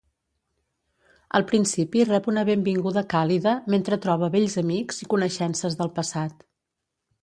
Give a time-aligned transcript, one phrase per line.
[1.39, 6.49] Al principi rep una benvinguda càlida mentre troba vells amics i coneixences del passat.